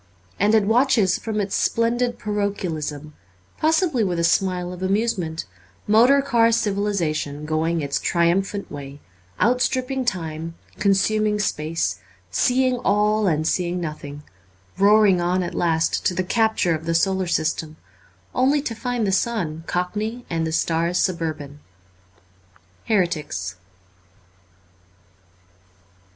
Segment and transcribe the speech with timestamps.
[0.39, 3.13] And it watches from its splendid parochialism,
[3.59, 5.45] possibly with a smile of amusement,
[5.85, 8.99] motor car civilization going its triumphant way,
[9.39, 11.99] outstripping time, consuming space,
[12.31, 14.23] seeing all and seeing nothing,
[14.79, 17.77] roaring on at last to the capture of the solar system,
[18.33, 21.59] only to find the sun cockney and the stars suburban.'
[22.89, 23.55] Heretics.'